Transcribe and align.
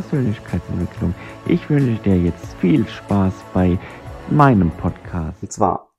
Persönlichkeitsentwicklung. 0.00 1.12
Ich 1.46 1.68
wünsche 1.68 2.00
dir 2.02 2.16
jetzt 2.16 2.54
viel 2.60 2.86
Spaß 2.86 3.34
bei 3.52 3.78
meinem 4.30 4.70
Podcast. 4.76 5.42
Und 5.42 5.52
zwar, 5.52 5.92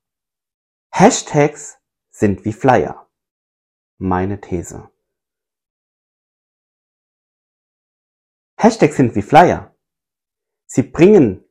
Hashtags 0.94 1.78
sind 2.10 2.46
wie 2.46 2.54
Flyer. 2.54 3.10
Meine 3.98 4.40
These. 4.40 4.90
Hashtags 8.58 8.96
sind 8.96 9.16
wie 9.16 9.22
Flyer. 9.22 9.76
Sie 10.66 10.84
bringen 10.84 11.44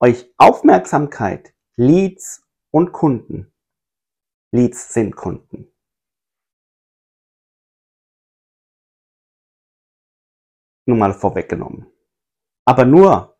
euch 0.00 0.34
Aufmerksamkeit, 0.38 1.54
Leads 1.76 2.44
und 2.72 2.92
Kunden. 2.92 3.52
Leads 4.50 4.92
sind 4.92 5.14
Kunden. 5.14 5.71
Nur 10.86 10.96
mal 10.96 11.14
vorweggenommen. 11.14 11.86
Aber 12.64 12.84
nur, 12.84 13.38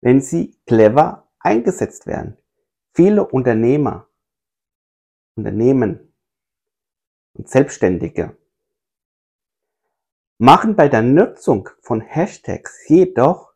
wenn 0.00 0.20
sie 0.20 0.60
clever 0.66 1.30
eingesetzt 1.38 2.06
werden. 2.06 2.36
Viele 2.94 3.26
Unternehmer, 3.26 4.08
Unternehmen 5.36 6.14
und 7.34 7.48
Selbstständige 7.48 8.36
machen 10.38 10.76
bei 10.76 10.88
der 10.88 11.02
Nutzung 11.02 11.68
von 11.80 12.00
Hashtags 12.00 12.88
jedoch 12.88 13.54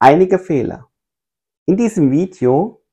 einige 0.00 0.38
Fehler. 0.38 0.90
In 1.66 1.76
diesem 1.76 2.10
Video 2.10 2.84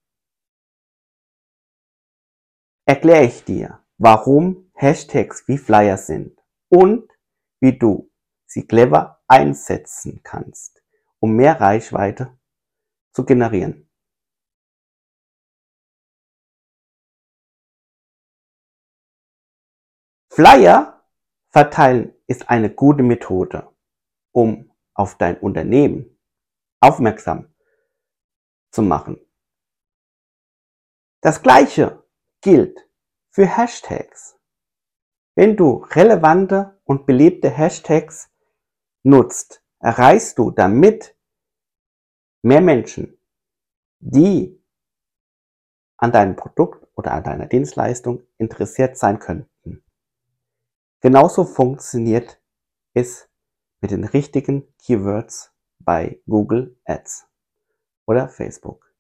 erkläre 2.86 3.26
ich 3.26 3.44
dir, 3.44 3.84
warum 3.98 4.72
Hashtags 4.76 5.48
wie 5.48 5.58
Flyer 5.58 5.98
sind 5.98 6.40
und 6.70 7.12
wie 7.60 7.78
du 7.78 8.11
sie 8.52 8.68
clever 8.68 9.24
einsetzen 9.28 10.22
kannst, 10.24 10.84
um 11.20 11.38
mehr 11.38 11.62
Reichweite 11.62 12.38
zu 13.14 13.24
generieren. 13.24 13.90
Flyer 20.30 21.02
verteilen 21.48 22.14
ist 22.28 22.50
eine 22.50 22.70
gute 22.70 23.04
Methode, 23.04 23.74
um 24.34 24.70
auf 24.94 25.18
dein 25.18 25.38
Unternehmen 25.38 26.20
aufmerksam 26.82 27.54
zu 28.72 28.82
machen. 28.82 29.18
Das 31.22 31.42
gleiche 31.42 32.06
gilt 32.42 32.86
für 33.30 33.46
Hashtags. 33.46 34.38
Wenn 35.36 35.56
du 35.56 35.86
relevante 35.92 36.82
und 36.84 37.06
beliebte 37.06 37.50
Hashtags 37.50 38.31
nutzt, 39.04 39.64
erreichst 39.80 40.38
du 40.38 40.52
damit 40.52 41.16
mehr 42.42 42.62
Menschen, 42.62 43.18
die 44.00 44.62
an 45.98 46.12
deinem 46.12 46.36
Produkt 46.36 46.88
oder 46.96 47.14
an 47.14 47.24
deiner 47.24 47.46
Dienstleistung 47.46 48.24
interessiert 48.38 48.98
sein 48.98 49.20
könnten. 49.20 49.84
Genauso 51.00 51.46
funktioniert 51.46 52.42
es 52.94 53.30
mit 53.82 53.92
den 53.92 54.04
richtigen 54.04 54.74
Keywords 54.78 55.54
bei 55.80 56.22
Google 56.28 56.78
Ads 56.86 57.28
oder 58.06 58.30
Facebook, 58.30 58.94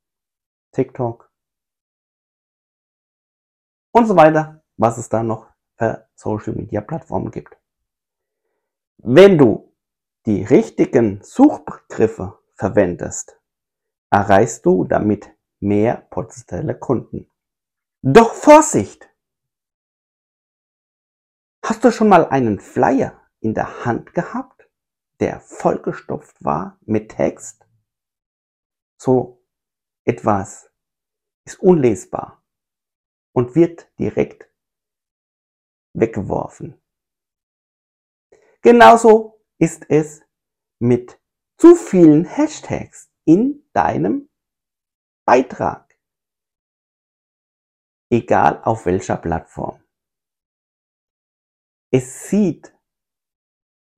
TikTok 0.72 1.32
und 3.92 4.08
so 4.08 4.16
weiter, 4.16 4.64
was 4.78 4.98
es 4.98 5.10
da 5.10 5.22
noch 5.22 5.48
für 5.78 6.08
Social 6.16 6.54
Media 6.54 6.82
Plattformen 6.82 7.32
gibt. 7.32 7.58
Wenn 8.98 9.38
du 9.38 9.71
die 10.26 10.44
richtigen 10.44 11.24
Suchbegriffe 11.24 12.40
verwendest, 12.54 13.40
erreichst 14.12 14.66
du 14.66 14.84
damit 14.84 15.36
mehr 15.60 16.08
potenzielle 16.10 16.78
Kunden. 16.78 17.32
Doch 18.02 18.34
Vorsicht! 18.34 19.10
Hast 21.64 21.84
du 21.84 21.92
schon 21.92 22.10
mal 22.10 22.28
einen 22.28 22.60
Flyer 22.60 23.20
in 23.40 23.54
der 23.54 23.86
Hand 23.86 24.14
gehabt, 24.14 24.70
der 25.20 25.40
vollgestopft 25.40 26.44
war 26.44 26.78
mit 26.82 27.12
Text? 27.12 27.66
So 29.00 29.44
etwas 30.04 30.72
ist 31.46 31.60
unlesbar 31.60 32.44
und 33.34 33.56
wird 33.56 33.92
direkt 33.98 34.48
weggeworfen. 35.94 36.80
Genauso 38.62 39.41
ist 39.62 39.86
es 39.90 40.24
mit 40.80 41.22
zu 41.58 41.76
vielen 41.76 42.26
Hashtags 42.26 43.12
in 43.26 43.70
deinem 43.74 44.28
Beitrag. 45.24 46.00
Egal 48.10 48.64
auf 48.64 48.88
welcher 48.88 49.18
Plattform. 49.18 49.84
Es 51.92 52.28
sieht 52.28 52.76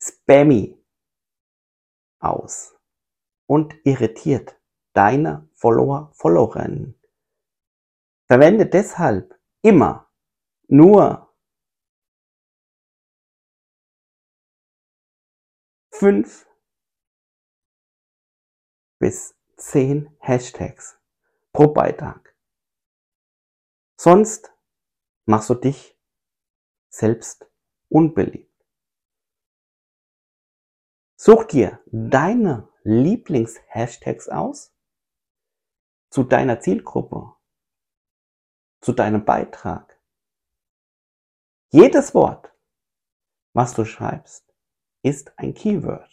spammy 0.02 0.84
aus 2.20 2.76
und 3.48 3.74
irritiert 3.86 4.60
deine 4.94 5.50
Follower, 5.54 6.12
Followerinnen. 6.14 7.00
Verwende 8.28 8.66
deshalb 8.66 9.40
immer 9.62 10.12
nur 10.68 11.23
fünf 16.04 16.46
bis 19.00 19.38
zehn 19.56 20.14
Hashtags 20.20 21.00
pro 21.54 21.68
Beitrag. 21.70 22.36
Sonst 23.96 24.52
machst 25.24 25.50
du 25.50 25.54
dich 25.54 25.98
selbst 26.90 27.50
unbeliebt. 27.88 28.54
Such 31.16 31.46
dir 31.46 31.82
deine 31.86 32.68
Lieblings-Hashtags 32.84 34.28
aus 34.28 34.76
zu 36.10 36.26
deiner 36.26 36.60
Zielgruppe, 36.60 37.34
zu 38.82 38.92
deinem 38.92 39.24
Beitrag. 39.24 39.98
Jedes 41.70 42.14
Wort, 42.14 42.54
was 43.54 43.74
du 43.74 43.86
schreibst, 43.86 44.53
ist 45.04 45.38
ein 45.38 45.54
Keyword. 45.54 46.10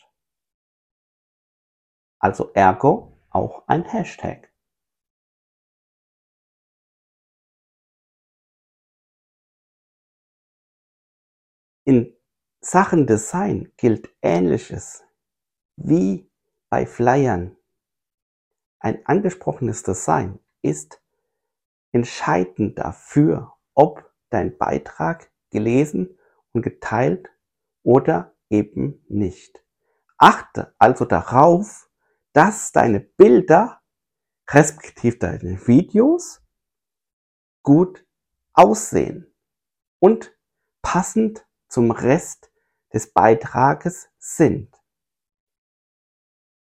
Also 2.19 2.53
ergo 2.53 3.17
auch 3.31 3.67
ein 3.67 3.85
Hashtag. 3.85 4.53
In 11.85 12.15
Sachen 12.61 13.07
Design 13.07 13.73
gilt 13.79 14.11
Ähnliches 14.21 15.03
wie 15.77 16.31
bei 16.69 16.85
Flyern. 16.85 17.57
Ein 18.81 19.05
angesprochenes 19.07 19.83
Design 19.83 20.39
ist 20.63 21.03
entscheidend 21.93 22.79
dafür, 22.79 23.57
ob 23.75 24.13
dein 24.29 24.57
Beitrag 24.59 25.31
gelesen 25.51 26.19
und 26.53 26.63
geteilt 26.63 27.31
oder 27.83 28.35
eben 28.51 29.03
nicht. 29.09 29.65
Achte 30.19 30.75
also 30.79 31.07
darauf, 31.07 31.89
dass 32.33 32.73
deine 32.73 33.01
Bilder 33.01 33.81
respektive 34.51 35.17
deine 35.17 35.67
Videos 35.67 36.43
gut 37.63 38.07
aussehen 38.53 39.33
und 40.01 40.37
passend 40.83 41.47
zum 41.69 41.91
Rest 41.91 42.53
des 42.93 43.13
Beitrages 43.13 44.09
sind. 44.19 44.75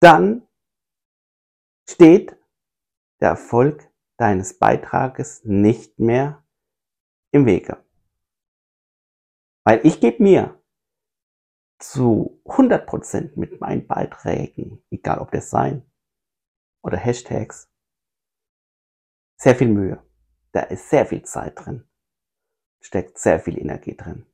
Dann 0.02 0.48
steht 1.90 2.38
der 3.22 3.30
Erfolg 3.30 3.90
deines 4.18 4.60
Beitrages 4.60 5.44
nicht 5.46 6.00
mehr 6.00 6.44
im 7.32 7.46
Wege. 7.46 7.84
Weil 9.64 9.86
ich 9.86 10.00
gebe 10.02 10.22
mir 10.24 10.59
zu 11.80 12.42
100% 12.46 13.40
mit 13.40 13.60
meinen 13.62 13.88
Beiträgen, 13.88 14.84
egal 14.92 15.20
ob 15.20 15.32
das 15.32 15.50
sein 15.50 15.90
oder 16.82 16.98
Hashtags, 16.98 17.72
sehr 19.38 19.56
viel 19.56 19.70
Mühe. 19.70 20.04
Da 20.52 20.62
ist 20.62 20.90
sehr 20.90 21.06
viel 21.06 21.24
Zeit 21.24 21.54
drin, 21.56 21.88
steckt 22.82 23.18
sehr 23.18 23.40
viel 23.40 23.58
Energie 23.58 23.96
drin. 23.96 24.26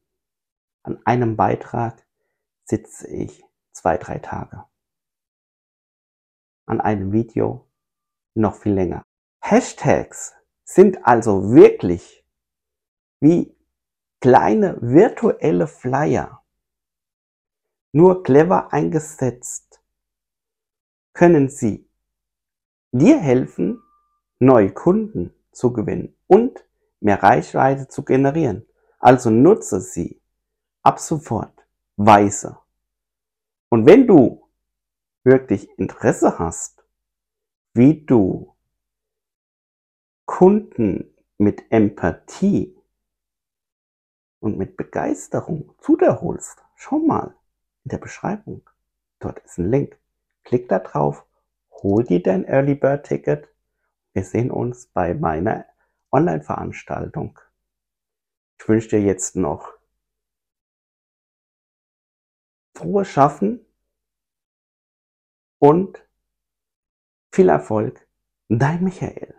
An 0.83 0.99
einem 1.05 1.35
Beitrag 1.35 2.05
sitze 2.63 3.07
ich 3.07 3.43
zwei, 3.73 3.97
drei 3.97 4.19
Tage. 4.19 4.65
An 6.67 6.81
einem 6.81 7.11
Video 7.11 7.69
noch 8.33 8.55
viel 8.55 8.73
länger. 8.73 9.03
Hashtags 9.41 10.33
sind 10.63 11.05
also 11.05 11.51
wirklich 11.51 12.25
wie 13.19 13.55
kleine 14.21 14.77
virtuelle 14.81 15.67
Flyer, 15.67 16.44
Nur 17.95 18.23
clever 18.23 18.73
eingesetzt 18.73 19.81
können 21.13 21.47
sie 21.47 21.89
dir 22.91 23.17
helfen, 23.17 23.81
neue 24.37 24.73
Kunden 24.73 25.33
zu 25.53 25.71
gewinnen 25.71 26.13
und 26.27 26.67
mehr 26.99 27.23
Reichweite 27.23 27.87
zu 27.87 28.03
generieren. 28.03 28.67
Also 28.99 29.29
nutze 29.29 29.79
sie 29.79 30.21
ab 30.83 30.99
sofort 30.99 31.65
weise. 31.95 32.59
Und 33.69 33.85
wenn 33.85 34.07
du 34.07 34.45
wirklich 35.23 35.69
Interesse 35.79 36.37
hast, 36.37 36.83
wie 37.73 38.05
du 38.05 38.53
Kunden 40.25 41.15
mit 41.37 41.63
Empathie 41.71 42.77
und 44.41 44.57
mit 44.57 44.75
Begeisterung 44.75 45.73
zu 45.79 45.95
dir 45.95 46.19
holst, 46.19 46.61
schau 46.75 46.99
mal 46.99 47.33
in 47.85 47.89
der 47.89 47.97
Beschreibung. 47.99 48.69
Dort 49.19 49.39
ist 49.39 49.57
ein 49.57 49.69
Link. 49.69 49.97
Klick 50.43 50.67
da 50.67 50.79
drauf, 50.79 51.25
hol 51.71 52.03
dir 52.03 52.21
dein 52.21 52.45
Early 52.45 52.75
Bird 52.75 53.05
Ticket. 53.05 53.47
Wir 54.13 54.23
sehen 54.23 54.51
uns 54.51 54.87
bei 54.87 55.13
meiner 55.13 55.65
Online-Veranstaltung. 56.11 57.39
Ich 58.59 58.67
wünsche 58.67 58.89
dir 58.89 59.01
jetzt 59.01 59.35
noch 59.35 59.73
frohes 62.75 63.07
Schaffen 63.07 63.65
und 65.59 66.05
viel 67.31 67.49
Erfolg. 67.49 68.07
Dein 68.47 68.83
Michael. 68.83 69.35